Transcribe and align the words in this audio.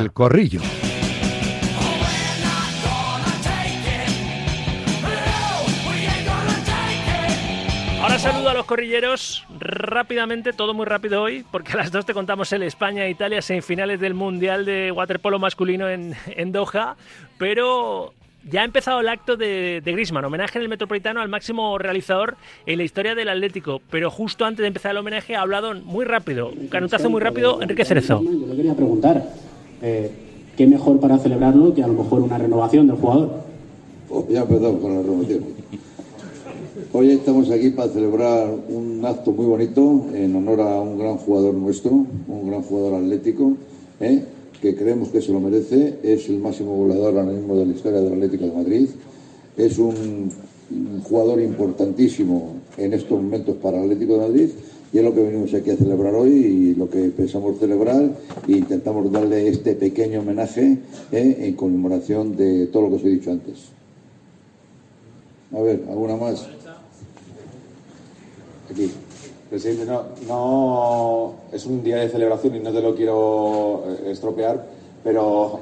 El 0.00 0.12
corrillo. 0.12 0.62
Ahora 8.00 8.18
saludo 8.18 8.48
a 8.48 8.54
los 8.54 8.64
corrilleros 8.64 9.44
rápidamente, 9.58 10.54
todo 10.54 10.72
muy 10.72 10.86
rápido 10.86 11.22
hoy, 11.22 11.44
porque 11.50 11.72
a 11.72 11.76
las 11.76 11.92
dos 11.92 12.06
te 12.06 12.14
contamos 12.14 12.50
el 12.54 12.62
España-Italia 12.62 13.42
semifinales 13.42 14.00
del 14.00 14.14
Mundial 14.14 14.64
de 14.64 14.90
Waterpolo 14.90 15.38
masculino 15.38 15.86
en, 15.86 16.14
en 16.28 16.50
Doha, 16.50 16.96
pero 17.36 18.14
ya 18.50 18.62
ha 18.62 18.64
empezado 18.64 19.00
el 19.00 19.08
acto 19.08 19.36
de, 19.36 19.82
de 19.84 19.92
Grisman, 19.92 20.24
homenaje 20.24 20.56
en 20.56 20.62
el 20.62 20.70
Metropolitano 20.70 21.20
al 21.20 21.28
máximo 21.28 21.76
realizador 21.76 22.36
en 22.64 22.78
la 22.78 22.84
historia 22.84 23.14
del 23.14 23.28
Atlético. 23.28 23.82
Pero 23.90 24.10
justo 24.10 24.46
antes 24.46 24.62
de 24.62 24.68
empezar 24.68 24.92
el 24.92 24.96
homenaje 24.96 25.36
ha 25.36 25.42
hablado 25.42 25.74
muy 25.74 26.06
rápido, 26.06 26.48
un 26.48 26.68
canutazo 26.68 27.10
muy 27.10 27.20
rápido, 27.20 27.60
Enrique 27.60 27.84
Cerezo. 27.84 28.22
Yo 28.22 28.46
le 28.46 28.56
quería 28.56 28.74
preguntar, 28.74 29.22
eh, 29.82 30.10
¿qué 30.56 30.66
mejor 30.66 31.00
para 31.00 31.18
celebrarlo 31.18 31.74
que 31.74 31.82
a 31.82 31.86
lo 31.86 31.94
mejor 31.94 32.20
una 32.20 32.38
renovación 32.38 32.86
del 32.86 32.96
jugador? 32.96 33.30
Pues 34.08 34.28
ya 34.28 34.42
empezamos 34.42 34.80
con 34.80 34.94
la 34.94 35.02
renovación. 35.02 35.44
Hoy 36.92 37.10
estamos 37.12 37.50
aquí 37.50 37.70
para 37.70 37.92
celebrar 37.92 38.48
un 38.68 39.04
acto 39.04 39.30
muy 39.32 39.46
bonito 39.46 40.06
en 40.12 40.34
honor 40.34 40.60
a 40.60 40.80
un 40.80 40.98
gran 40.98 41.16
jugador 41.18 41.54
nuestro, 41.54 41.92
un 41.92 42.48
gran 42.48 42.62
jugador 42.62 43.02
atlético, 43.02 43.52
¿eh? 44.00 44.24
que 44.60 44.74
creemos 44.74 45.08
que 45.10 45.22
se 45.22 45.32
lo 45.32 45.40
merece. 45.40 45.98
Es 46.02 46.28
el 46.28 46.38
máximo 46.38 46.76
goleador 46.76 47.16
ahora 47.18 47.30
mismo 47.30 47.54
de 47.56 47.66
la 47.66 47.72
historia 47.72 48.00
del 48.00 48.14
Atlético 48.14 48.46
de 48.46 48.52
Madrid. 48.52 48.88
Es 49.56 49.78
un, 49.78 50.30
un 50.70 51.00
jugador 51.02 51.40
importantísimo 51.40 52.54
en 52.76 52.92
estos 52.92 53.22
momentos 53.22 53.56
para 53.56 53.78
el 53.78 53.84
Atlético 53.84 54.14
de 54.14 54.28
Madrid 54.28 54.50
y 54.92 54.98
es 54.98 55.04
lo 55.04 55.14
que 55.14 55.22
venimos 55.22 55.54
aquí 55.54 55.70
a 55.70 55.76
celebrar 55.76 56.14
hoy 56.14 56.30
y 56.30 56.74
lo 56.74 56.90
que 56.90 57.10
pensamos 57.10 57.58
celebrar 57.58 58.10
e 58.48 58.52
intentamos 58.52 59.10
darle 59.12 59.48
este 59.48 59.74
pequeño 59.74 60.20
homenaje 60.20 60.78
¿eh? 61.12 61.36
en 61.38 61.54
conmemoración 61.54 62.36
de 62.36 62.66
todo 62.66 62.82
lo 62.82 62.88
que 62.90 62.96
os 62.96 63.04
he 63.04 63.08
dicho 63.08 63.30
antes. 63.30 63.70
A 65.54 65.60
ver, 65.60 65.84
¿alguna 65.88 66.16
más? 66.16 66.48
Aquí. 68.70 68.90
Presidente, 69.48 69.84
no, 69.84 70.04
no 70.28 71.34
es 71.52 71.66
un 71.66 71.82
día 71.82 71.96
de 71.96 72.08
celebración 72.08 72.54
y 72.54 72.60
no 72.60 72.72
te 72.72 72.80
lo 72.80 72.94
quiero 72.94 73.82
eh, 73.88 74.12
estropear, 74.12 74.64
pero, 75.02 75.58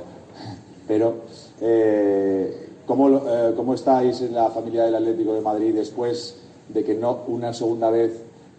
pero 0.86 1.14
eh, 1.62 2.68
¿cómo, 2.84 3.22
¿cómo 3.56 3.72
estáis 3.72 4.20
en 4.20 4.34
la 4.34 4.50
familia 4.50 4.84
del 4.84 4.94
Atlético 4.94 5.32
de 5.32 5.40
Madrid 5.40 5.74
después 5.74 6.36
de 6.68 6.84
que 6.84 6.94
no 6.94 7.24
una 7.28 7.54
segunda 7.54 7.88
vez 7.88 8.12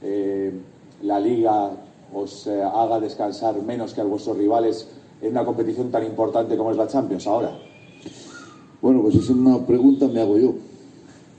eh, 0.03 0.51
la 1.03 1.19
Liga 1.19 1.71
os 2.13 2.47
eh, 2.47 2.61
haga 2.61 2.99
descansar 2.99 3.61
menos 3.61 3.93
que 3.93 4.01
a 4.01 4.03
vuestros 4.03 4.37
rivales 4.37 4.87
en 5.21 5.31
una 5.31 5.45
competición 5.45 5.91
tan 5.91 6.05
importante 6.05 6.57
como 6.57 6.71
es 6.71 6.77
la 6.77 6.87
Champions 6.87 7.27
ahora? 7.27 7.57
Bueno, 8.81 9.01
pues 9.01 9.15
es 9.15 9.29
una 9.29 9.65
pregunta 9.65 10.07
me 10.07 10.21
hago 10.21 10.37
yo. 10.37 10.53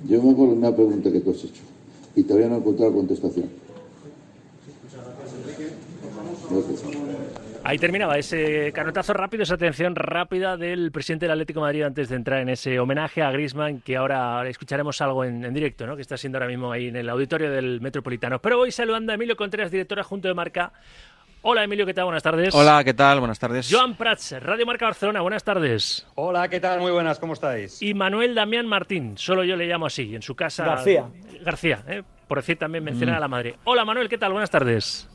Yo 0.09 0.23
me 0.23 0.31
hago 0.31 0.47
la 0.47 0.53
misma 0.53 0.75
pregunta 0.75 1.11
que 1.11 1.21
tú 1.21 1.31
has 1.31 1.45
hecho 1.45 1.63
y 2.15 2.23
todavía 2.23 2.49
no 2.49 2.57
he 2.57 2.59
encontrado 2.59 2.93
contestación. 2.93 3.60
Ahí 7.71 7.79
terminaba 7.79 8.19
ese 8.19 8.73
canotazo 8.73 9.13
rápido, 9.13 9.45
esa 9.45 9.55
atención 9.55 9.95
rápida 9.95 10.57
del 10.57 10.91
presidente 10.91 11.27
del 11.27 11.35
Atlético 11.35 11.61
de 11.61 11.67
Madrid 11.67 11.83
antes 11.85 12.09
de 12.09 12.17
entrar 12.17 12.41
en 12.41 12.49
ese 12.49 12.81
homenaje 12.81 13.23
a 13.23 13.31
Griezmann, 13.31 13.81
que 13.81 13.97
ahora 13.97 14.45
escucharemos 14.49 15.01
algo 15.01 15.23
en, 15.23 15.45
en 15.45 15.55
directo, 15.55 15.87
¿no? 15.87 15.95
que 15.95 16.03
está 16.03 16.17
siendo 16.17 16.39
ahora 16.39 16.49
mismo 16.49 16.73
ahí 16.73 16.89
en 16.89 16.97
el 16.97 17.09
auditorio 17.09 17.49
del 17.49 17.81
Metropolitano. 17.81 18.41
Pero 18.41 18.57
voy 18.57 18.73
saludando 18.73 19.13
a 19.13 19.15
Emilio 19.15 19.37
Contreras, 19.37 19.71
director 19.71 20.01
adjunto 20.01 20.27
de 20.27 20.35
Marca. 20.35 20.73
Hola 21.43 21.63
Emilio, 21.63 21.87
¿qué 21.87 21.95
tal? 21.95 22.07
Buenas 22.07 22.25
tardes. 22.25 22.53
Hola, 22.57 22.83
¿qué 22.83 22.93
tal? 22.93 23.21
Buenas 23.21 23.39
tardes. 23.39 23.69
Joan 23.71 23.95
Prats, 23.95 24.35
Radio 24.43 24.67
Marca 24.67 24.87
Barcelona, 24.87 25.21
buenas 25.21 25.45
tardes. 25.45 26.09
Hola, 26.17 26.49
¿qué 26.49 26.59
tal? 26.59 26.81
Muy 26.81 26.91
buenas, 26.91 27.21
¿cómo 27.21 27.35
estáis? 27.35 27.81
Y 27.81 27.95
Manuel 27.95 28.35
Damián 28.35 28.67
Martín, 28.67 29.17
solo 29.17 29.45
yo 29.45 29.55
le 29.55 29.69
llamo 29.69 29.87
así, 29.87 30.13
en 30.13 30.23
su 30.23 30.35
casa. 30.35 30.65
García. 30.65 31.09
García, 31.43 31.85
¿eh? 31.87 32.03
por 32.27 32.39
decir 32.39 32.59
también 32.59 32.83
mencionar 32.83 33.15
a 33.15 33.21
la 33.21 33.29
madre. 33.29 33.55
Hola 33.63 33.85
Manuel, 33.85 34.09
¿qué 34.09 34.19
tal? 34.19 34.33
Buenas 34.33 34.51
tardes. 34.51 35.09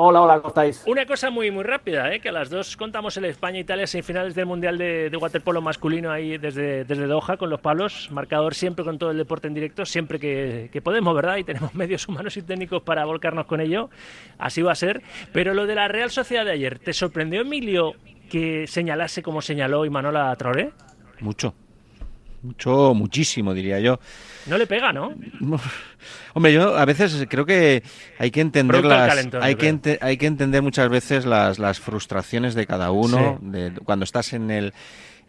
Hola, 0.00 0.22
hola, 0.22 0.36
¿cómo 0.36 0.50
estáis? 0.50 0.84
Una 0.86 1.06
cosa 1.06 1.28
muy 1.28 1.50
muy 1.50 1.64
rápida, 1.64 2.14
¿eh? 2.14 2.20
que 2.20 2.28
a 2.28 2.32
las 2.32 2.50
dos 2.50 2.76
contamos 2.76 3.16
el 3.16 3.24
España-Italia 3.24 3.84
semifinales 3.84 4.36
del 4.36 4.46
Mundial 4.46 4.78
de, 4.78 5.10
de 5.10 5.16
waterpolo 5.16 5.60
masculino 5.60 6.12
ahí 6.12 6.38
desde, 6.38 6.84
desde 6.84 7.08
Doha 7.08 7.36
con 7.36 7.50
los 7.50 7.58
palos, 7.58 8.08
marcador 8.12 8.54
siempre 8.54 8.84
con 8.84 8.96
todo 8.96 9.10
el 9.10 9.18
deporte 9.18 9.48
en 9.48 9.54
directo, 9.54 9.84
siempre 9.84 10.20
que, 10.20 10.70
que 10.72 10.80
podemos, 10.80 11.16
¿verdad? 11.16 11.38
Y 11.38 11.42
tenemos 11.42 11.74
medios 11.74 12.06
humanos 12.06 12.36
y 12.36 12.42
técnicos 12.42 12.80
para 12.84 13.04
volcarnos 13.06 13.46
con 13.46 13.60
ello, 13.60 13.90
así 14.38 14.62
va 14.62 14.70
a 14.70 14.76
ser. 14.76 15.02
Pero 15.32 15.52
lo 15.52 15.66
de 15.66 15.74
la 15.74 15.88
Real 15.88 16.12
Sociedad 16.12 16.44
de 16.44 16.52
ayer, 16.52 16.78
¿te 16.78 16.92
sorprendió 16.92 17.40
Emilio 17.40 17.94
que 18.30 18.68
señalase 18.68 19.20
como 19.20 19.42
señaló 19.42 19.84
Imanola 19.84 20.32
Traoré? 20.36 20.70
Mucho. 21.18 21.54
Mucho, 22.42 22.94
muchísimo, 22.94 23.52
diría 23.52 23.80
yo. 23.80 23.98
No 24.46 24.56
le 24.58 24.66
pega, 24.66 24.92
¿no? 24.92 25.12
Hombre, 26.34 26.52
yo 26.52 26.76
a 26.76 26.84
veces 26.84 27.26
creo 27.28 27.44
que 27.44 27.82
hay 28.18 28.30
que 28.30 28.40
entender 28.40 28.84
las, 28.84 29.08
calentón, 29.08 29.42
hay 29.42 29.56
que 29.56 29.68
ente- 29.68 29.98
hay 30.00 30.16
que 30.16 30.26
entender 30.26 30.62
muchas 30.62 30.88
veces 30.88 31.26
las, 31.26 31.58
las 31.58 31.80
frustraciones 31.80 32.54
de 32.54 32.66
cada 32.66 32.90
uno 32.92 33.38
Sí. 33.40 33.46
de, 33.50 33.72
cuando 33.84 34.04
estás 34.04 34.32
en 34.32 34.50
el 34.50 34.72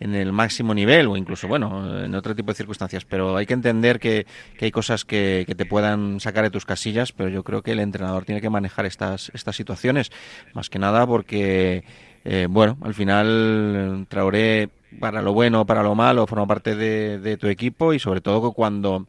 en 0.02 0.16
el 0.16 0.32
máximo 0.32 0.74
nivel 0.74 1.08
o 1.08 1.18
incluso 1.18 1.50
bueno 1.50 2.06
en 2.06 2.16
otro 2.16 2.34
tipo 2.34 2.52
de 2.52 2.56
circunstancias 2.56 3.04
pero 3.04 3.36
hay 3.36 3.46
que 3.46 3.54
entender 3.54 4.00
que, 4.00 4.26
que 4.58 4.64
hay 4.64 4.72
cosas 4.72 5.04
que, 5.04 5.44
que 5.46 5.56
te 5.56 5.66
puedan 5.66 6.22
sacar 6.22 6.46
de 6.46 6.50
tus 6.50 6.64
casillas 6.64 7.12
pero 7.12 7.28
yo 7.28 7.44
creo 7.44 7.62
que 7.64 7.74
el 7.74 7.82
entrenador 7.82 8.24
tiene 8.24 8.40
que 8.40 8.50
manejar 8.50 8.86
estas 8.86 9.30
estas 9.34 9.58
situaciones 9.58 10.10
más 10.54 10.70
que 10.70 10.80
nada 10.80 11.06
porque 11.06 11.84
eh, 12.24 12.48
bueno 12.50 12.78
al 12.82 12.94
final 12.94 14.06
Traoré 14.08 14.70
para 15.00 15.22
lo 15.22 15.34
bueno 15.34 15.62
o 15.62 15.66
para 15.66 15.84
lo 15.84 15.94
malo 15.96 16.26
forma 16.26 16.48
parte 16.48 16.76
de, 16.76 17.20
de 17.20 17.38
tu 17.38 17.48
equipo 17.48 17.94
y 17.94 18.00
sobre 18.00 18.22
todo 18.22 18.52
cuando 18.54 19.08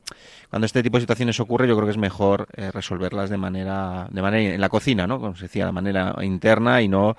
cuando 0.50 0.66
este 0.66 0.82
tipo 0.82 0.96
de 0.96 1.02
situaciones 1.02 1.38
ocurre 1.40 1.68
yo 1.68 1.76
creo 1.76 1.86
que 1.86 1.92
es 1.92 1.98
mejor 1.98 2.48
eh, 2.56 2.70
resolverlas 2.70 3.30
de 3.30 3.38
manera 3.38 4.08
de 4.10 4.20
manera 4.20 4.54
en 4.54 4.60
la 4.60 4.68
cocina 4.68 5.06
no 5.06 5.20
como 5.20 5.36
se 5.36 5.44
decía 5.44 5.66
de 5.66 5.72
manera 5.72 6.14
interna 6.22 6.82
y 6.82 6.88
no 6.88 7.16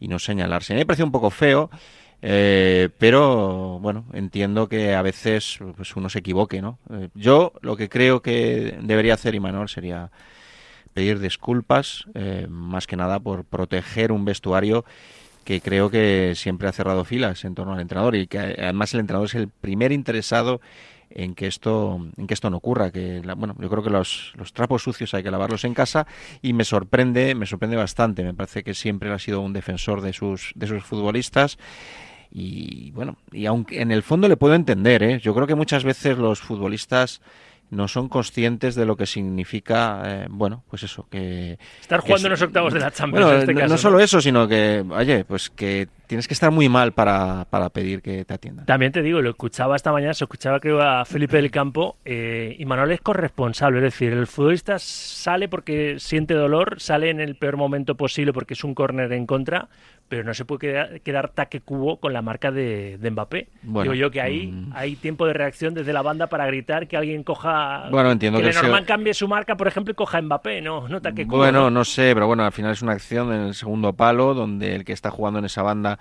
y 0.00 0.08
no 0.08 0.18
señalarse. 0.18 0.72
A 0.72 0.74
mí 0.74 0.80
me 0.80 0.86
pareció 0.86 1.04
un 1.04 1.12
poco 1.12 1.30
feo 1.30 1.70
eh, 2.20 2.88
pero 2.98 3.78
bueno 3.80 4.04
entiendo 4.12 4.68
que 4.68 4.94
a 4.94 5.02
veces 5.02 5.58
pues 5.76 5.96
uno 5.96 6.08
se 6.08 6.18
equivoque 6.18 6.60
no 6.60 6.78
Eh, 6.90 7.08
yo 7.14 7.52
lo 7.62 7.76
que 7.76 7.88
creo 7.88 8.20
que 8.20 8.78
debería 8.82 9.14
hacer 9.14 9.34
Imanol 9.34 9.68
sería 9.68 10.10
pedir 10.92 11.18
disculpas 11.20 12.04
eh, 12.14 12.46
más 12.48 12.86
que 12.86 12.96
nada 12.96 13.18
por 13.20 13.44
proteger 13.44 14.12
un 14.12 14.24
vestuario 14.24 14.84
que 15.44 15.60
creo 15.60 15.90
que 15.90 16.34
siempre 16.36 16.68
ha 16.68 16.72
cerrado 16.72 17.04
filas 17.04 17.44
en 17.44 17.54
torno 17.54 17.74
al 17.74 17.80
entrenador 17.80 18.14
y 18.16 18.26
que 18.26 18.38
además 18.38 18.94
el 18.94 19.00
entrenador 19.00 19.28
es 19.28 19.34
el 19.34 19.48
primer 19.48 19.92
interesado 19.92 20.60
en 21.14 21.34
que 21.34 21.46
esto 21.46 22.00
en 22.16 22.26
que 22.26 22.32
esto 22.34 22.48
no 22.48 22.56
ocurra 22.56 22.90
que 22.90 23.20
la- 23.22 23.34
bueno 23.34 23.54
yo 23.58 23.68
creo 23.68 23.82
que 23.82 23.90
los, 23.90 24.32
los 24.36 24.52
trapos 24.54 24.82
sucios 24.82 25.12
hay 25.14 25.22
que 25.22 25.30
lavarlos 25.30 25.64
en 25.64 25.74
casa 25.74 26.06
y 26.40 26.54
me 26.54 26.64
sorprende 26.64 27.34
me 27.34 27.44
sorprende 27.46 27.76
bastante 27.76 28.22
me 28.24 28.32
parece 28.32 28.62
que 28.64 28.72
siempre 28.72 29.12
ha 29.12 29.18
sido 29.18 29.40
un 29.42 29.52
defensor 29.52 30.00
de 30.00 30.12
sus 30.14 30.52
de 30.54 30.66
sus 30.66 30.82
futbolistas 30.84 31.58
y 32.30 32.90
bueno 32.92 33.16
y 33.30 33.46
aunque 33.46 33.82
en 33.82 33.90
el 33.92 34.02
fondo 34.02 34.28
le 34.28 34.36
puedo 34.38 34.54
entender 34.54 35.02
¿eh? 35.02 35.20
yo 35.20 35.34
creo 35.34 35.46
que 35.46 35.54
muchas 35.54 35.84
veces 35.84 36.16
los 36.18 36.40
futbolistas 36.40 37.20
no 37.72 37.88
son 37.88 38.08
conscientes 38.08 38.74
de 38.74 38.84
lo 38.86 38.96
que 38.96 39.06
significa 39.06 40.02
eh, 40.04 40.26
bueno 40.30 40.62
pues 40.70 40.82
eso 40.82 41.06
que 41.10 41.58
Estar 41.80 42.00
que 42.00 42.06
jugando 42.06 42.16
es- 42.18 42.24
en 42.26 42.30
los 42.30 42.42
octavos 42.42 42.72
de 42.72 42.80
la 42.80 42.90
Champions 42.90 43.24
bueno, 43.26 43.36
en 43.36 43.40
este 43.40 43.54
no, 43.54 43.60
caso. 43.60 43.72
no 43.74 43.78
solo 43.78 44.00
eso, 44.00 44.20
sino 44.20 44.46
que, 44.46 44.84
oye, 44.90 45.24
pues 45.24 45.50
que 45.50 45.88
tienes 46.06 46.28
que 46.28 46.34
estar 46.34 46.50
muy 46.50 46.68
mal 46.68 46.92
para, 46.92 47.46
para 47.48 47.70
pedir 47.70 48.02
que 48.02 48.24
te 48.26 48.34
atiendan. 48.34 48.66
También 48.66 48.92
te 48.92 49.00
digo, 49.00 49.22
lo 49.22 49.30
escuchaba 49.30 49.76
esta 49.76 49.92
mañana, 49.92 50.12
se 50.12 50.24
escuchaba 50.24 50.60
creo 50.60 50.82
a 50.82 51.06
Felipe 51.06 51.38
del 51.38 51.50
Campo 51.50 51.96
eh, 52.04 52.54
y 52.58 52.66
Manuel 52.66 52.90
es 52.92 53.00
corresponsable, 53.00 53.78
es 53.78 53.84
decir, 53.84 54.12
el 54.12 54.26
futbolista 54.26 54.78
sale 54.78 55.48
porque 55.48 55.96
siente 55.98 56.34
dolor, 56.34 56.80
sale 56.80 57.08
en 57.08 57.18
el 57.20 57.36
peor 57.36 57.56
momento 57.56 57.94
posible 57.94 58.34
porque 58.34 58.52
es 58.52 58.62
un 58.62 58.74
córner 58.74 59.10
en 59.14 59.24
contra, 59.24 59.68
pero 60.10 60.22
no 60.24 60.34
se 60.34 60.44
puede 60.44 60.58
quedar, 60.60 61.00
quedar 61.00 61.30
taque 61.30 61.60
cubo 61.60 61.96
con 61.98 62.12
la 62.12 62.20
marca 62.20 62.50
de, 62.50 62.98
de 62.98 63.10
Mbappé. 63.10 63.48
Bueno, 63.62 63.92
digo 63.92 63.94
yo 64.06 64.10
que 64.10 64.20
ahí 64.20 64.48
mm. 64.48 64.72
hay 64.74 64.96
tiempo 64.96 65.26
de 65.26 65.32
reacción 65.32 65.72
desde 65.72 65.94
la 65.94 66.02
banda 66.02 66.26
para 66.26 66.44
gritar 66.46 66.88
que 66.88 66.98
alguien 66.98 67.22
coja... 67.22 67.61
Bueno, 67.90 68.10
entiendo 68.10 68.38
que 68.38 68.46
que 68.46 68.52
Lenormand 68.52 68.86
cambie 68.86 69.14
su 69.14 69.28
marca, 69.28 69.56
por 69.56 69.68
ejemplo, 69.68 69.92
y 69.92 69.94
coja 69.94 70.18
a 70.18 70.22
Mbappé, 70.22 70.60
no, 70.60 70.88
no 70.88 71.00
cubo. 71.00 71.36
Bueno, 71.36 71.62
¿no? 71.62 71.70
no 71.70 71.84
sé, 71.84 72.12
pero 72.14 72.26
bueno, 72.26 72.44
al 72.44 72.52
final 72.52 72.72
es 72.72 72.82
una 72.82 72.92
acción 72.92 73.32
en 73.32 73.42
el 73.42 73.54
segundo 73.54 73.92
palo 73.92 74.34
donde 74.34 74.74
el 74.74 74.84
que 74.84 74.92
está 74.92 75.10
jugando 75.10 75.38
en 75.38 75.46
esa 75.46 75.62
banda, 75.62 75.98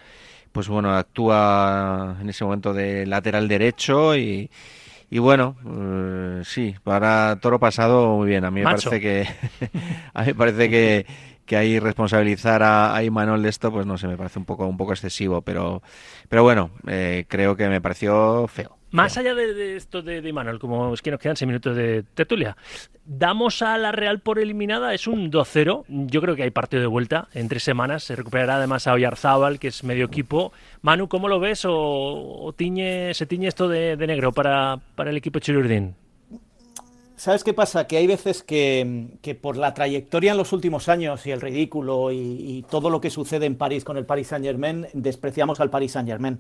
pues 0.52 0.68
bueno, 0.68 0.94
actúa 0.94 2.18
en 2.22 2.30
ese 2.30 2.44
momento 2.44 2.74
de 2.74 3.06
lateral 3.06 3.48
derecho 3.48 4.16
y, 4.16 4.50
y 5.10 5.20
bueno, 5.20 5.56
eh, 5.66 6.42
sí, 6.46 6.76
para 6.84 7.38
toro 7.42 7.60
pasado 7.60 8.16
muy 8.18 8.28
bien. 8.28 8.46
A 8.46 8.52
mí 8.52 8.62
me 8.62 8.66
Macho. 8.66 8.90
parece 8.90 9.02
que 9.02 9.28
a 10.14 10.22
mí 10.22 10.28
me 10.28 10.36
parece 10.36 10.70
que, 10.70 11.06
que 11.46 11.58
ahí 11.58 11.80
responsabilizar 11.80 12.64
a, 12.64 12.96
a 12.96 13.04
Imanol 13.04 13.44
de 13.44 13.50
esto, 13.50 13.72
pues 13.72 13.86
no 13.86 13.98
sé, 13.98 14.08
me 14.08 14.18
parece 14.18 14.40
un 14.40 14.46
poco 14.46 14.66
un 14.68 14.78
poco 14.78 14.94
excesivo, 14.94 15.42
pero 15.42 15.82
pero 16.30 16.44
bueno, 16.44 16.72
eh, 16.88 17.26
creo 17.28 17.56
que 17.56 17.68
me 17.68 17.82
pareció 17.82 18.48
feo. 18.48 18.78
Más 18.92 19.18
allá 19.18 19.34
de, 19.34 19.78
esto 19.78 20.02
de, 20.02 20.22
de 20.22 20.34
Manuel, 20.34 20.60
como 20.60 20.94
es 20.94 21.02
que 21.02 21.12
nos 21.12 21.20
quedan 21.20 21.38
seis 21.38 21.48
minutos 21.48 21.76
de 21.76 22.04
tertulia, 22.14 22.58
damos 23.06 23.62
a 23.62 23.78
la 23.78 23.92
Real 23.92 24.20
por 24.20 24.40
eliminada, 24.40 24.94
es 24.94 25.08
un 25.08 25.32
2-0. 25.32 25.86
Yo 25.88 26.22
creo 26.22 26.36
que 26.36 26.44
hay 26.44 26.52
partido 26.52 26.82
de 26.82 26.88
vuelta 26.88 27.28
en 27.34 27.48
tres 27.48 27.64
semanas. 27.64 28.04
Se 28.04 28.16
recuperará 28.16 28.56
además 28.56 28.88
a 28.88 28.94
Oyarzábal, 28.94 29.60
que 29.60 29.70
es 29.70 29.84
medio 29.84 30.06
equipo. 30.06 30.52
Manu, 30.82 31.08
¿cómo 31.08 31.28
lo 31.28 31.40
ves? 31.40 31.64
¿O, 31.66 32.54
tiñe, 32.58 33.14
se 33.14 33.26
tiñe 33.26 33.48
esto 33.48 33.68
de, 33.68 33.96
negro 33.96 34.32
para, 34.32 34.80
para 34.96 35.10
el 35.10 35.18
equipo 35.18 35.40
Chilurdín? 35.40 35.96
¿Sabes 37.22 37.44
qué 37.44 37.54
pasa? 37.54 37.86
Que 37.86 37.98
hay 37.98 38.08
veces 38.08 38.42
que, 38.42 39.38
por 39.40 39.56
la 39.56 39.76
trayectoria 39.76 40.32
en 40.32 40.40
los 40.40 40.54
últimos 40.54 40.90
años 40.90 41.28
y 41.28 41.30
el 41.30 41.40
ridículo 41.40 42.12
y, 42.12 42.66
todo 42.68 42.90
lo 42.90 43.00
que 43.00 43.12
sucede 43.12 43.46
en 43.46 43.58
París 43.58 43.84
con 43.84 43.96
el 43.98 44.08
Paris 44.08 44.26
Saint 44.30 44.44
Germain, 44.44 44.88
despreciamos 44.94 45.60
al 45.60 45.70
Paris 45.70 45.92
Saint 45.92 46.10
Germain. 46.10 46.40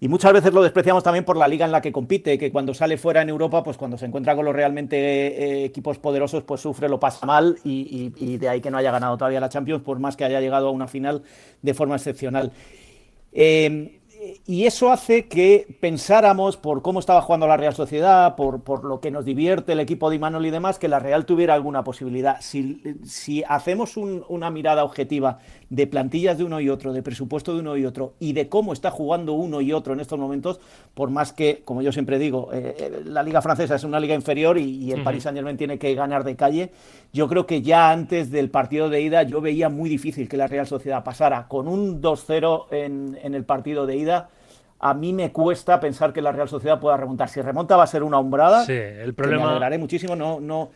Y 0.00 0.08
muchas 0.08 0.32
veces 0.32 0.54
lo 0.54 0.62
despreciamos 0.62 1.02
también 1.02 1.26
por 1.26 1.36
la 1.36 1.46
liga 1.46 1.66
en 1.66 1.72
la 1.72 1.82
que 1.82 1.92
compite, 1.92 2.38
que 2.38 2.50
cuando 2.50 2.72
sale 2.72 2.96
fuera 2.96 3.20
en 3.20 3.28
Europa, 3.28 3.62
pues 3.62 3.76
cuando 3.76 3.98
se 3.98 4.06
encuentra 4.06 4.34
con 4.34 4.46
los 4.46 4.54
realmente 4.54 4.96
eh, 4.96 5.64
equipos 5.66 5.98
poderosos, 5.98 6.42
pues 6.42 6.62
sufre, 6.62 6.88
lo 6.88 6.98
pasa 6.98 7.26
mal 7.26 7.58
y, 7.62 8.38
de 8.38 8.48
ahí 8.48 8.62
que 8.62 8.70
no 8.70 8.78
haya 8.78 8.92
ganado 8.92 9.18
todavía 9.18 9.40
la 9.40 9.50
Champions, 9.50 9.82
por 9.82 9.98
más 9.98 10.16
que 10.16 10.24
haya 10.24 10.40
llegado 10.40 10.68
a 10.68 10.70
una 10.70 10.88
final 10.88 11.22
de 11.60 11.74
forma 11.74 11.96
excepcional. 11.96 12.50
Eh, 13.30 14.00
y 14.46 14.66
eso 14.66 14.90
hace 14.90 15.26
que 15.26 15.66
pensáramos, 15.80 16.56
por 16.56 16.82
cómo 16.82 17.00
estaba 17.00 17.22
jugando 17.22 17.46
la 17.46 17.56
Real 17.56 17.74
Sociedad, 17.74 18.36
por, 18.36 18.62
por 18.62 18.84
lo 18.84 19.00
que 19.00 19.10
nos 19.10 19.24
divierte 19.24 19.72
el 19.72 19.80
equipo 19.80 20.10
de 20.10 20.16
Imanol 20.16 20.46
y 20.46 20.50
demás, 20.50 20.78
que 20.78 20.88
la 20.88 20.98
Real 20.98 21.26
tuviera 21.26 21.54
alguna 21.54 21.84
posibilidad. 21.84 22.40
Si, 22.40 22.82
si 23.04 23.42
hacemos 23.48 23.96
una 23.96 24.50
mirada 24.50 24.84
objetiva 24.84 25.38
de 25.70 25.86
plantillas 25.86 26.38
de 26.38 26.44
uno 26.44 26.60
y 26.60 26.68
otro, 26.68 26.92
de 26.92 27.02
presupuesto 27.02 27.54
de 27.54 27.60
uno 27.60 27.76
y 27.76 27.84
otro, 27.84 28.14
y 28.20 28.32
de 28.32 28.48
cómo 28.48 28.72
está 28.72 28.90
jugando 28.90 29.32
uno 29.32 29.60
y 29.60 29.72
otro 29.72 29.92
en 29.92 30.00
estos 30.00 30.18
momentos, 30.18 30.60
por 30.94 31.10
más 31.10 31.32
que, 31.32 31.62
como 31.64 31.82
yo 31.82 31.90
siempre 31.90 32.18
digo, 32.18 32.50
eh, 32.52 32.76
eh, 32.78 33.02
la 33.04 33.22
Liga 33.22 33.42
Francesa 33.42 33.74
es 33.74 33.84
una 33.84 33.98
liga 33.98 34.14
inferior 34.14 34.58
y, 34.58 34.92
el 34.92 35.02
Paris 35.02 35.24
Saint 35.24 35.36
Germain 35.36 35.56
tiene 35.56 35.78
que 35.78 35.94
ganar 35.94 36.22
de 36.22 36.36
calle, 36.36 36.70
yo 37.12 37.28
creo 37.28 37.46
que 37.46 37.62
ya 37.62 37.90
antes 37.90 38.30
del 38.30 38.50
partido 38.50 38.88
de 38.88 39.00
ida 39.00 39.22
yo 39.24 39.40
veía 39.40 39.68
muy 39.68 39.88
difícil 39.88 40.28
que 40.28 40.36
la 40.36 40.46
Real 40.46 40.66
Sociedad 40.66 41.02
pasara 41.02 41.48
con 41.48 41.66
un 41.66 42.00
2-0 42.00 42.66
en, 42.70 43.18
en 43.22 43.34
el 43.34 43.44
partido 43.44 43.86
de 43.86 43.96
ida 43.96 44.13
a 44.80 44.94
mí 44.94 45.12
me 45.12 45.32
cuesta 45.32 45.80
pensar 45.80 46.12
que 46.12 46.20
la 46.20 46.32
Real 46.32 46.48
Sociedad 46.48 46.78
pueda 46.78 46.96
remontar. 46.96 47.28
Si 47.28 47.40
remonta 47.40 47.76
va 47.76 47.84
a 47.84 47.86
ser 47.86 48.02
una 48.02 48.18
hombrada. 48.18 48.64
Sí, 48.64 48.72
el 48.72 49.14
problema. 49.14 49.44
me 49.44 49.50
alegraré 49.50 49.78
muchísimo. 49.78 50.14
No, 50.14 50.40
no, 50.40 50.70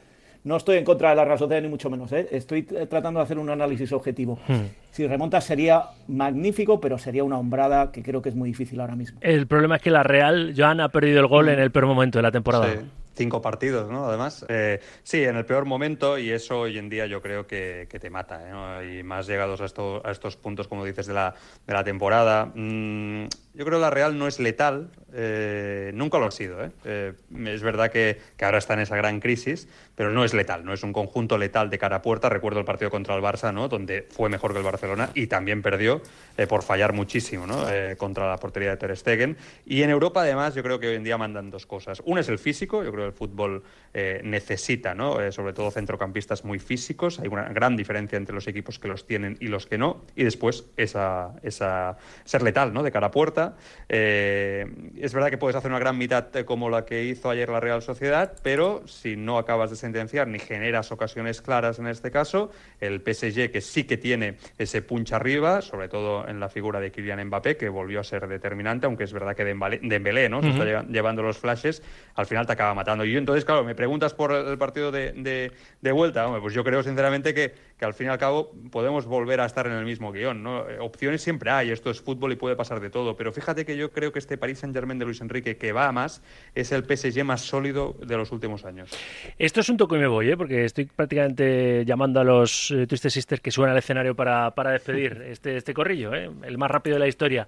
no 0.45 0.57
estoy 0.57 0.79
en 0.79 0.85
contra 0.85 1.11
de 1.11 1.17
la 1.17 1.25
Real 1.25 1.39
Sociedad 1.39 1.61
ni 1.61 1.69
mucho 1.69 1.91
menos. 1.91 2.11
¿eh? 2.13 2.27
Estoy 2.31 2.63
tratando 2.63 3.21
de 3.21 3.25
hacer 3.25 3.39
un 3.39 3.51
análisis 3.51 3.93
objetivo. 3.93 4.39
Hmm. 4.49 4.67
Si 4.91 5.07
remonta 5.07 5.41
sería 5.41 5.83
magnífico, 6.07 6.81
pero 6.81 6.97
sería 6.97 7.23
una 7.23 7.39
hombrada 7.39 7.93
que 7.93 8.03
creo 8.03 8.23
que 8.23 8.31
es 8.31 8.35
muy 8.35 8.49
difícil 8.49 8.81
ahora 8.81 8.97
mismo. 8.97 9.19
El 9.21 9.47
problema 9.47 9.77
es 9.77 9.83
que 9.83 9.91
la 9.91 10.03
Real, 10.03 10.55
Joan, 10.57 10.81
ha 10.81 10.89
perdido 10.89 11.21
el 11.21 11.27
gol 11.27 11.47
hmm. 11.47 11.51
en 11.51 11.61
el 11.61 11.71
peor 11.71 11.87
momento 11.87 12.19
de 12.19 12.23
la 12.23 12.33
temporada. 12.33 12.67
Sí 12.67 12.79
cinco 13.19 13.43
partidos, 13.43 13.91
¿no? 13.91 14.07
Además, 14.07 14.47
eh, 14.49 14.81
sí, 15.03 15.25
en 15.25 15.37
el 15.37 15.45
peor 15.45 15.65
momento 15.65 16.19
y 16.19 16.31
eso 16.31 16.61
hoy 16.61 16.79
en 16.79 16.89
día 16.89 17.07
yo 17.07 17.21
creo 17.21 17.47
que, 17.47 17.87
te 17.89 18.11
mata, 18.11 18.81
¿eh? 18.81 19.01
Y 19.01 19.03
más 19.03 19.27
llegados 19.27 19.61
a, 19.61 19.65
a, 19.65 20.11
estos 20.11 20.37
puntos, 20.37 20.69
como 20.69 20.85
dices, 20.85 21.07
de 21.07 21.15
la, 21.15 21.35
de 21.67 21.75
la 21.75 21.85
temporada. 21.85 22.47
Mm, 22.55 23.27
yo 23.59 23.65
creo 23.65 23.79
que 23.79 23.83
la 23.83 23.91
Real 23.91 24.17
no 24.17 24.29
es 24.29 24.39
letal, 24.39 24.91
eh, 25.13 25.91
nunca 25.93 26.19
lo 26.19 26.27
ha 26.27 26.31
sido. 26.31 26.59
¿eh? 26.65 27.13
es 27.47 27.63
verdad 27.63 27.91
que, 27.91 28.17
que, 28.37 28.45
ahora 28.45 28.59
está 28.59 28.75
en 28.75 28.81
esa 28.81 28.97
gran 28.97 29.19
crisis, 29.19 29.69
pero 29.97 30.11
no 30.11 30.25
es 30.25 30.33
letal, 30.33 30.65
no 30.65 30.73
es 30.73 30.85
un 30.85 30.93
conjunto 30.93 31.37
letal 31.37 31.69
de 31.69 31.77
cara 31.77 31.97
a 31.97 32.03
puerta. 32.03 32.29
Recuerdo 32.29 32.61
el 32.61 32.65
partido 32.65 32.89
contra 32.91 33.17
el 33.17 33.23
Barça, 33.23 33.53
¿no? 33.53 33.67
donde 33.67 34.07
fue 34.09 34.29
mejor 34.29 34.53
que 34.53 34.59
el 34.59 34.65
Barcelona 34.65 35.11
y 35.15 35.27
también 35.27 35.61
perdió 35.61 36.01
por 36.49 36.63
fallar 36.63 36.93
muchísimo 36.93 37.49
¿no? 37.49 37.67
contra 37.97 38.31
la 38.31 38.37
portería 38.37 38.71
de 38.71 38.77
Ter 38.77 38.97
Stegen. 38.97 39.37
Y 39.67 39.83
en 39.83 39.91
Europa, 39.91 40.23
además, 40.23 40.55
yo 40.55 40.63
creo 40.63 40.79
que 40.79 40.87
hoy 40.87 40.95
en 40.95 41.03
día 41.03 41.19
mandan 41.19 41.51
dos 41.51 41.67
cosas. 41.67 42.01
Una 42.05 42.21
es 42.21 42.29
el 42.29 42.39
físico, 42.39 42.85
yo 42.85 42.93
creo 42.93 43.07
el 43.07 43.13
fútbol 43.13 43.65
eh, 43.93 44.21
necesita, 44.23 44.95
¿no? 44.95 45.21
Eh, 45.21 45.33
sobre 45.33 45.53
todo 45.53 45.71
centrocampistas 45.71 46.45
muy 46.45 46.59
físicos. 46.59 47.19
Hay 47.19 47.27
una 47.29 47.49
gran 47.49 47.75
diferencia 47.75 48.17
entre 48.17 48.35
los 48.35 48.47
equipos 48.47 48.79
que 48.79 48.87
los 48.87 49.07
tienen 49.07 49.37
y 49.41 49.49
los 49.49 49.67
que 49.67 49.79
no. 49.79 50.03
Y 50.15 50.25
después 50.25 50.67
esa, 50.77 51.33
esa 51.43 51.97
ser 52.25 52.43
letal. 52.43 52.69
De 52.69 52.93
cara 52.93 53.09
a 53.09 53.11
puerta. 53.11 53.48
Eh, 53.89 54.67
es 54.97 55.13
verdad 55.15 55.31
que 55.31 55.39
puedes 55.39 55.57
hacer 55.57 55.71
una 55.71 55.79
gran 55.81 55.97
mitad 55.97 56.29
como 56.45 56.71
la 56.71 56.85
que 56.85 57.05
hizo 57.05 57.31
ayer 57.31 57.49
la 57.49 57.61
Real 57.61 57.83
Sociedad, 57.83 58.35
pero 58.43 58.87
si 58.87 59.17
no 59.17 59.39
acabas 59.39 59.71
de 59.71 59.77
sentenciar 59.77 60.29
ni 60.29 60.39
generas 60.39 60.93
ocasiones 60.93 61.41
claras 61.43 61.79
en 61.79 61.87
este 61.87 62.11
caso, 62.11 62.51
el 62.81 63.01
PSG 63.01 63.51
que 63.51 63.61
sí 63.61 63.85
que 63.85 63.97
tiene 63.97 64.37
ese 64.59 64.83
punch 64.83 65.13
arriba, 65.13 65.63
sobre 65.63 65.89
todo 65.89 66.29
en 66.29 66.41
la 66.41 66.49
figura 66.49 66.81
de 66.81 66.91
Kylian 66.91 67.25
Mbappé, 67.27 67.57
que 67.57 67.69
volvió 67.69 68.01
a 68.01 68.05
ser 68.05 68.27
determinante, 68.29 68.87
aunque 68.87 69.05
es 69.05 69.13
verdad 69.13 69.35
que 69.35 69.45
Dembélé, 69.45 70.29
¿no? 70.29 70.43
Se 70.43 70.51
está 70.51 70.83
llevando 70.85 71.23
los 71.23 71.39
flashes, 71.39 71.83
al 72.15 72.27
final 72.27 72.47
te 72.47 72.53
acaba 72.53 72.75
matando 72.75 73.05
y 73.05 73.17
entonces, 73.17 73.45
claro, 73.45 73.65
me 73.65 73.75
preguntas 73.75 74.15
por 74.15 74.33
el 74.33 74.59
partido 74.59 74.91
de, 74.91 75.53
de, 75.81 75.93
vuelta. 75.93 76.27
Hombre, 76.27 76.41
pues 76.41 76.55
yo 76.55 76.65
creo 76.65 76.83
sinceramente 76.83 77.35
que, 77.35 77.55
que, 77.79 77.85
al 77.85 77.95
fin 77.95 78.09
y 78.09 78.11
al 78.11 78.19
cabo 78.19 78.53
podemos 78.71 79.07
volver 79.07 79.41
a 79.41 79.47
estar 79.47 79.67
en 79.67 79.73
el 79.73 79.85
mismo 79.85 80.13
guion. 80.13 80.43
¿no? 80.43 80.69
Eh, 80.69 80.79
opciones 80.81 81.23
siempre 81.23 81.51
hay, 81.51 81.71
esto 81.71 81.91
es 81.91 82.01
fútbol 82.01 82.33
y 82.33 82.37
puede 82.37 82.57
pasar 82.57 82.81
de 82.81 82.91
todo. 82.91 83.17
Pero 83.17 83.33
fíjate 83.33 83.65
que 83.65 83.77
yo 83.77 83.91
creo 83.91 84.13
que 84.13 84.19
este 84.19 84.37
Paris 84.37 84.59
Saint-Germain 84.59 84.99
de 84.99 85.05
Luis 85.05 85.21
Enrique, 85.21 85.57
que 85.57 85.73
va 85.73 85.89
a 85.89 85.93
más, 85.93 86.23
es 86.55 86.73
el 86.73 86.85
PSG 86.85 87.25
más 87.25 87.43
sólido 87.43 87.97
de 88.05 88.17
los 88.17 88.33
últimos 88.33 88.65
años. 88.65 88.91
Esto 89.39 89.61
es 89.61 89.69
un 89.69 89.77
toque 89.77 89.97
y 89.97 89.99
me 90.01 90.07
voy, 90.07 90.31
¿eh? 90.31 90.37
porque 90.37 90.65
estoy 90.65 90.87
prácticamente 90.87 91.85
llamando 91.85 92.21
a 92.21 92.25
los 92.25 92.71
eh, 92.71 92.87
Twisted 92.87 93.11
Sisters 93.11 93.41
que 93.41 93.51
suban 93.51 93.71
al 93.71 93.79
escenario 93.79 94.15
para, 94.15 94.51
para 94.55 94.73
despedir 94.73 95.23
este, 95.27 95.57
este 95.57 95.75
corrillo, 95.75 96.15
¿eh? 96.15 96.31
el 96.43 96.59
más 96.59 96.71
rápido 96.71 96.95
de 96.95 97.01
la 97.01 97.09
historia. 97.09 97.47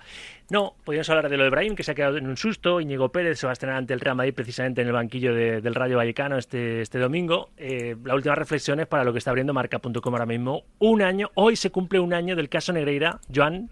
No, 0.50 0.75
podríamos 0.85 1.09
hablar 1.11 1.29
de 1.29 1.37
lo 1.37 1.44
de 1.44 1.50
Brahim, 1.50 1.77
que 1.77 1.85
se 1.85 1.93
ha 1.93 1.94
quedado 1.94 2.17
en 2.17 2.27
un 2.27 2.37
susto. 2.37 2.81
Íñigo 2.81 3.11
Pérez 3.11 3.38
se 3.38 3.47
va 3.47 3.53
a 3.53 3.55
estrenar 3.55 3.77
ante 3.77 3.94
el 3.94 4.00
Real 4.00 4.17
Madrid 4.17 4.35
precisamente 4.35 4.81
en 4.81 4.88
el 4.88 4.93
banquillo 4.93 5.32
del 5.32 5.75
Rayo 5.77 5.97
Vallecano 5.97 6.38
este, 6.38 6.81
este 6.81 6.99
domingo. 6.99 7.50
Eh, 7.56 7.94
la 8.05 8.17
última 8.17 8.35
reflexión 8.35 8.81
es 8.81 8.88
para 8.88 9.05
lo 9.05 9.12
que 9.12 9.19
está 9.19 9.31
abriendo 9.31 9.55
marca.com 9.55 10.15
ahora 10.20 10.26
mismo. 10.26 10.64
Un 10.78 11.02
año, 11.02 11.31
hoy 11.34 11.56
se 11.56 11.70
cumple 11.70 11.99
un 11.99 12.12
año 12.12 12.37
del 12.37 12.49
caso 12.49 12.72
Negreira. 12.72 13.20
Joan, 13.34 13.70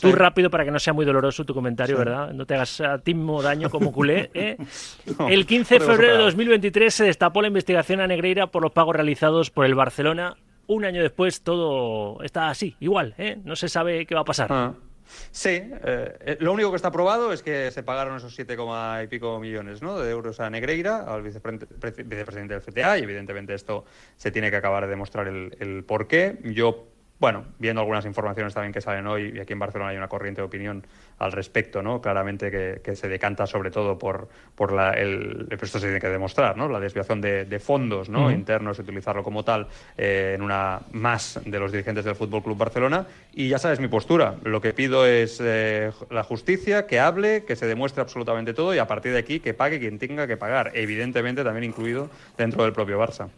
tú 0.00 0.12
rápido 0.12 0.50
para 0.50 0.64
que 0.64 0.70
no 0.70 0.78
sea 0.78 0.92
muy 0.92 1.04
doloroso 1.04 1.44
tu 1.44 1.54
comentario, 1.54 1.96
¿verdad? 1.96 2.32
No 2.32 2.46
te 2.46 2.54
hagas 2.54 2.80
a 2.80 2.98
ti 2.98 3.14
mismo 3.14 3.42
daño 3.42 3.70
como 3.70 3.92
culé. 3.92 4.30
¿eh? 4.34 4.56
el 5.28 5.46
15 5.46 5.78
de 5.78 5.80
febrero 5.80 6.16
de 6.18 6.22
2023 6.24 6.92
se 6.92 7.04
destapó 7.04 7.42
la 7.42 7.48
investigación 7.48 8.00
a 8.00 8.06
Negreira 8.06 8.48
por 8.48 8.62
los 8.62 8.72
pagos 8.72 8.94
realizados 8.94 9.50
por 9.50 9.64
el 9.64 9.74
Barcelona. 9.74 10.36
Un 10.68 10.84
año 10.84 11.00
después 11.00 11.42
todo 11.42 12.22
está 12.22 12.48
así, 12.48 12.76
igual, 12.80 13.14
¿eh? 13.18 13.38
No 13.44 13.54
se 13.54 13.68
sabe 13.68 14.04
qué 14.04 14.14
va 14.14 14.22
a 14.22 14.24
pasar. 14.24 14.48
Ah. 14.50 14.74
Sí, 15.30 15.50
eh, 15.50 16.16
eh, 16.20 16.36
lo 16.40 16.52
único 16.52 16.70
que 16.70 16.76
está 16.76 16.90
probado 16.90 17.32
es 17.32 17.42
que 17.42 17.70
se 17.70 17.82
pagaron 17.82 18.16
esos 18.16 18.34
7, 18.34 18.56
y 19.02 19.06
pico 19.06 19.38
millones 19.38 19.82
¿no? 19.82 19.98
de 19.98 20.10
euros 20.10 20.40
a 20.40 20.50
Negreira, 20.50 21.04
al 21.04 21.22
vicepresidente 21.22 22.54
del 22.54 22.62
CTA, 22.62 22.98
y 22.98 23.02
evidentemente 23.02 23.54
esto 23.54 23.84
se 24.16 24.30
tiene 24.30 24.50
que 24.50 24.56
acabar 24.56 24.84
de 24.84 24.90
demostrar 24.90 25.28
el, 25.28 25.56
el 25.60 25.84
por 25.84 26.08
qué. 26.08 26.38
Yo 26.42 26.95
bueno, 27.18 27.44
viendo 27.58 27.80
algunas 27.80 28.04
informaciones 28.04 28.52
también 28.52 28.72
que 28.72 28.80
salen 28.80 29.06
hoy, 29.06 29.32
y 29.34 29.40
aquí 29.40 29.54
en 29.54 29.58
Barcelona 29.58 29.90
hay 29.90 29.96
una 29.96 30.08
corriente 30.08 30.42
de 30.42 30.46
opinión 30.46 30.84
al 31.18 31.32
respecto, 31.32 31.82
¿no? 31.82 32.02
Claramente 32.02 32.50
que, 32.50 32.96
se 32.96 33.08
decanta 33.08 33.46
sobre 33.46 33.70
todo 33.70 33.98
por, 33.98 34.28
por 34.54 34.72
la, 34.72 34.90
el, 34.90 35.48
esto 35.50 35.78
se 35.78 35.86
tiene 35.86 36.00
que 36.00 36.08
demostrar, 36.08 36.58
¿no? 36.58 36.68
La 36.68 36.78
desviación 36.78 37.22
de, 37.22 37.58
fondos, 37.58 38.10
¿no? 38.10 38.30
Internos, 38.30 38.78
utilizarlo 38.78 39.22
como 39.22 39.42
tal 39.42 39.66
eh, 39.96 40.32
en 40.34 40.42
una 40.42 40.80
más 40.92 41.40
de 41.44 41.58
los 41.58 41.72
dirigentes 41.72 42.04
del 42.04 42.14
Fútbol 42.14 42.42
Club 42.42 42.58
Barcelona. 42.58 43.06
Y 43.32 43.48
ya 43.48 43.58
sabes 43.58 43.80
mi 43.80 43.88
postura. 43.88 44.34
Lo 44.44 44.60
que 44.60 44.74
pido 44.74 45.06
es 45.06 45.40
eh, 45.42 45.90
la 46.10 46.22
justicia, 46.22 46.86
que 46.86 47.00
hable, 47.00 47.44
que 47.44 47.56
se 47.56 47.66
demuestre 47.66 48.02
absolutamente 48.02 48.52
todo 48.52 48.74
y 48.74 48.78
a 48.78 48.86
partir 48.86 49.12
de 49.12 49.18
aquí 49.18 49.40
que 49.40 49.54
pague 49.54 49.80
quien 49.80 49.98
tenga 49.98 50.26
que 50.26 50.36
pagar, 50.36 50.72
evidentemente 50.74 51.42
también 51.44 51.64
incluido 51.64 52.10
dentro 52.36 52.62
del 52.64 52.74
propio 52.74 53.00
Barça. 53.00 53.28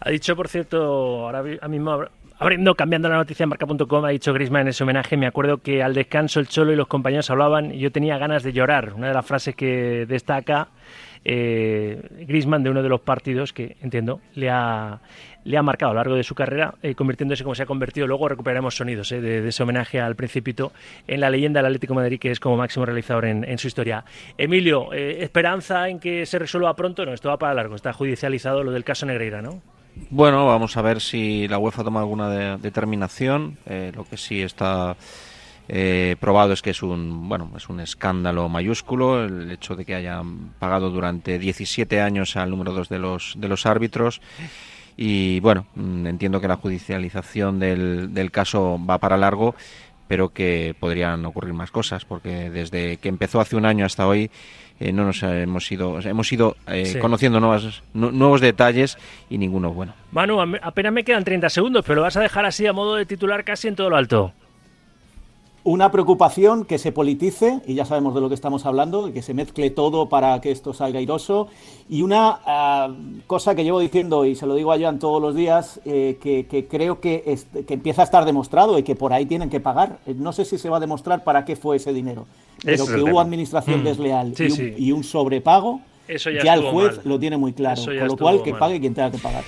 Ha 0.00 0.10
dicho, 0.10 0.36
por 0.36 0.48
cierto, 0.48 1.26
ahora 1.26 1.42
mismo 1.42 2.04
Abriendo, 2.40 2.76
cambiando 2.76 3.08
la 3.08 3.16
noticia 3.16 3.42
en 3.42 3.48
marca.com, 3.48 4.04
ha 4.04 4.10
dicho 4.10 4.32
Grisman 4.32 4.62
en 4.62 4.68
ese 4.68 4.84
homenaje, 4.84 5.16
me 5.16 5.26
acuerdo 5.26 5.58
que 5.58 5.82
al 5.82 5.92
descanso 5.92 6.38
el 6.38 6.46
Cholo 6.46 6.72
y 6.72 6.76
los 6.76 6.86
compañeros 6.86 7.28
hablaban 7.30 7.74
y 7.74 7.80
yo 7.80 7.90
tenía 7.90 8.16
ganas 8.16 8.44
de 8.44 8.52
llorar. 8.52 8.94
Una 8.94 9.08
de 9.08 9.14
las 9.14 9.26
frases 9.26 9.56
que 9.56 10.06
destaca 10.06 10.68
eh, 11.24 12.00
Grisman 12.28 12.62
de 12.62 12.70
uno 12.70 12.84
de 12.84 12.88
los 12.88 13.00
partidos 13.00 13.52
que, 13.52 13.76
entiendo, 13.82 14.20
le 14.36 14.50
ha, 14.50 15.00
le 15.42 15.56
ha 15.56 15.62
marcado 15.62 15.90
a 15.90 15.94
lo 15.94 15.98
largo 15.98 16.14
de 16.14 16.22
su 16.22 16.36
carrera, 16.36 16.74
eh, 16.80 16.94
convirtiéndose 16.94 17.42
como 17.42 17.56
se 17.56 17.64
ha 17.64 17.66
convertido. 17.66 18.06
Luego 18.06 18.28
recuperaremos 18.28 18.76
sonidos 18.76 19.10
eh, 19.10 19.20
de, 19.20 19.48
ese 19.48 19.62
homenaje 19.64 20.00
al 20.00 20.14
Principito 20.14 20.72
en 21.08 21.20
la 21.20 21.30
leyenda 21.30 21.58
del 21.58 21.66
Atlético 21.66 21.94
Madrid, 21.94 22.20
que 22.20 22.30
es 22.30 22.38
como 22.38 22.56
máximo 22.56 22.86
realizador 22.86 23.24
en, 23.24 23.58
su 23.58 23.66
historia. 23.66 24.04
Emilio, 24.36 24.92
eh, 24.92 25.24
¿esperanza 25.24 25.88
en 25.88 25.98
que 25.98 26.24
se 26.24 26.38
resuelva 26.38 26.76
pronto? 26.76 27.04
No, 27.04 27.12
esto 27.12 27.30
va 27.30 27.38
para 27.38 27.54
largo, 27.54 27.74
está 27.74 27.92
judicializado 27.92 28.62
lo 28.62 28.70
del 28.70 28.84
caso 28.84 29.06
Negreira, 29.06 29.42
¿no? 29.42 29.60
Bueno, 30.10 30.46
vamos 30.46 30.76
a 30.76 30.82
ver 30.82 31.00
si 31.00 31.46
la 31.48 31.58
UEFA 31.58 31.84
toma 31.84 32.00
alguna 32.00 32.56
determinación. 32.56 33.58
Eh, 33.66 33.92
lo 33.94 34.04
que 34.04 34.16
sí 34.16 34.42
está 34.42 34.96
eh, 35.68 36.16
probado 36.18 36.54
es 36.54 36.62
que 36.62 36.70
es 36.70 36.82
un 36.82 37.28
bueno 37.28 37.50
es 37.54 37.68
un 37.68 37.80
escándalo 37.80 38.48
mayúsculo 38.48 39.22
el 39.24 39.50
hecho 39.50 39.76
de 39.76 39.84
que 39.84 39.94
hayan 39.94 40.54
pagado 40.58 40.88
durante 40.88 41.38
17 41.38 42.00
años 42.00 42.36
al 42.36 42.48
número 42.48 42.72
dos 42.72 42.88
de 42.88 42.98
los 42.98 43.34
de 43.36 43.48
los 43.48 43.66
árbitros 43.66 44.22
y 44.96 45.40
bueno 45.40 45.66
mm, 45.74 46.06
entiendo 46.06 46.40
que 46.40 46.48
la 46.48 46.56
judicialización 46.56 47.58
del, 47.58 48.14
del 48.14 48.30
caso 48.30 48.80
va 48.82 48.96
para 48.96 49.18
largo 49.18 49.54
pero 50.08 50.30
que 50.30 50.74
podrían 50.78 51.24
ocurrir 51.26 51.54
más 51.54 51.70
cosas, 51.70 52.04
porque 52.04 52.50
desde 52.50 52.96
que 52.96 53.08
empezó 53.08 53.40
hace 53.40 53.54
un 53.54 53.66
año 53.66 53.84
hasta 53.84 54.08
hoy 54.08 54.30
eh, 54.80 54.92
no 54.92 55.04
nos 55.04 55.22
hemos 55.22 55.70
ido, 55.70 56.00
hemos 56.00 56.32
ido 56.32 56.56
eh, 56.66 56.98
conociendo 57.00 57.38
nuevas, 57.38 57.82
nuevos 57.92 58.40
detalles 58.40 58.98
y 59.28 59.38
ninguno 59.38 59.72
bueno. 59.72 59.94
Manu, 60.12 60.40
apenas 60.40 60.92
me 60.92 61.04
quedan 61.04 61.24
30 61.24 61.50
segundos, 61.50 61.84
pero 61.86 61.96
lo 61.96 62.02
vas 62.02 62.16
a 62.16 62.20
dejar 62.20 62.46
así 62.46 62.66
a 62.66 62.72
modo 62.72 62.96
de 62.96 63.06
titular 63.06 63.44
casi 63.44 63.68
en 63.68 63.76
todo 63.76 63.90
lo 63.90 63.96
alto 63.96 64.32
una 65.68 65.90
preocupación 65.90 66.64
que 66.64 66.78
se 66.78 66.92
politice, 66.92 67.60
y 67.66 67.74
ya 67.74 67.84
sabemos 67.84 68.14
de 68.14 68.22
lo 68.22 68.30
que 68.30 68.34
estamos 68.34 68.64
hablando, 68.64 69.12
que 69.12 69.20
se 69.20 69.34
mezcle 69.34 69.68
todo 69.68 70.08
para 70.08 70.40
que 70.40 70.50
esto 70.50 70.72
salga 70.72 70.98
airoso, 70.98 71.48
y 71.90 72.00
una 72.00 72.40
ah, 72.46 72.94
cosa 73.26 73.54
que 73.54 73.64
llevo 73.64 73.78
diciendo, 73.78 74.24
y 74.24 74.34
se 74.34 74.46
lo 74.46 74.54
digo 74.54 74.72
a 74.72 74.78
Joan 74.78 74.98
todos 74.98 75.20
los 75.20 75.34
días, 75.34 75.78
eh, 75.84 76.16
que, 76.22 76.66
creo 76.70 77.00
que, 77.00 77.38
que, 77.66 77.74
empieza 77.74 78.00
a 78.00 78.04
estar 78.06 78.24
demostrado 78.24 78.78
y 78.78 78.82
que 78.82 78.96
por 78.96 79.12
ahí 79.12 79.26
tienen 79.26 79.50
que 79.50 79.60
pagar. 79.60 79.98
Eh, 80.06 80.14
no 80.16 80.32
sé 80.32 80.46
si 80.46 80.56
se 80.56 80.70
va 80.70 80.78
a 80.78 80.80
demostrar 80.80 81.22
para 81.22 81.44
qué 81.44 81.54
fue 81.54 81.76
ese 81.76 81.92
dinero, 81.92 82.26
pero 82.64 82.86
que 82.86 83.02
hubo 83.02 83.20
administración 83.20 83.82
mm. 83.82 83.84
desleal 83.84 84.34
y, 84.78 84.90
un, 84.90 85.04
sobrepago, 85.04 85.82
ya, 86.42 86.54
el 86.54 86.62
juez 86.62 87.04
lo 87.04 87.18
tiene 87.18 87.36
muy 87.36 87.52
claro, 87.52 87.84
con 87.84 88.08
lo 88.08 88.16
cual 88.16 88.42
que 88.42 88.54
pague 88.54 88.80
quien 88.80 88.94
tenga 88.94 89.10
que 89.10 89.18
pagar. 89.18 89.44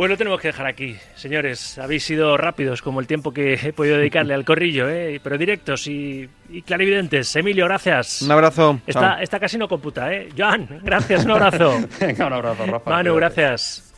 Pues 0.00 0.08
lo 0.08 0.16
tenemos 0.16 0.40
que 0.40 0.48
dejar 0.48 0.66
aquí, 0.66 0.96
señores. 1.14 1.76
Habéis 1.78 2.04
sido 2.04 2.38
rápidos 2.38 2.80
como 2.80 3.00
el 3.00 3.06
tiempo 3.06 3.32
que 3.32 3.52
he 3.52 3.72
podido 3.74 3.98
dedicarle 3.98 4.32
al 4.32 4.46
corrillo, 4.46 4.88
¿eh? 4.88 5.20
pero 5.22 5.36
directos 5.36 5.86
y, 5.88 6.26
clarividentes. 6.64 7.36
Emilio, 7.36 7.66
gracias. 7.66 8.22
Un 8.22 8.32
abrazo. 8.32 8.80
Esta, 8.86 9.20
esta 9.20 9.38
casi 9.38 9.58
no 9.58 9.68
computa, 9.68 10.10
¿eh? 10.10 10.30
Joan, 10.34 10.80
gracias, 10.82 11.26
un 11.26 11.32
abrazo. 11.32 11.86
Venga, 12.00 12.28
un 12.28 12.32
abrazo, 12.32 12.64
Rafa. 12.64 12.88
Manu, 12.88 13.14
gracias. 13.14 13.92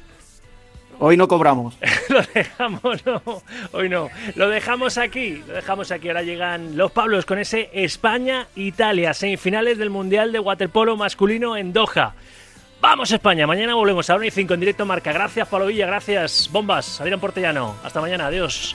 Hoy 0.99 1.17
no 1.17 1.29
cobramos. 1.29 1.79
lo 2.09 2.21
dejamos, 2.35 3.07
no. 3.07 3.23
Hoy 3.71 3.89
no. 3.89 4.09
Lo 4.35 4.49
dejamos 4.49 4.99
aquí. 4.99 5.41
Lo 5.47 5.55
dejamos 5.55 5.93
aquí. 5.93 6.09
Ahora 6.09 6.23
llegan 6.23 6.77
los 6.77 6.91
Pablos 6.91 7.27
con 7.27 7.39
ese 7.39 7.71
España-Italia, 7.73 9.15
semifinales 9.15 9.79
del 9.79 9.91
Mundial 9.91 10.33
de 10.33 10.41
Waterpolo 10.41 10.97
masculino 10.97 11.57
en 11.57 11.73
Doha. 11.73 12.17
Vamos 12.83 13.13
España, 13.13 13.47
mañana 13.47 13.77
volvemos 13.77 14.11
a 14.11 14.17
1 14.17 14.25
y 14.25 14.31
5 14.33 14.55
en 14.55 14.61
directo 14.61 14.85
Marca. 14.85 15.13
Gracias 15.13 15.47
Pablo 15.47 15.67
Villa, 15.67 15.87
gracias 15.87 16.49
Bombas, 16.51 17.01
Adrián 17.01 17.21
Portellano. 17.21 17.77
Hasta 17.85 18.01
mañana, 18.01 18.27
adiós. 18.27 18.75